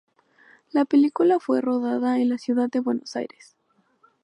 La 0.71 0.83
película 0.85 1.39
fue 1.39 1.61
rodada 1.61 2.17
en 2.19 2.29
la 2.29 2.39
ciudad 2.39 2.69
de 2.71 2.79
Buenos 2.79 3.15
Aires. 3.15 3.55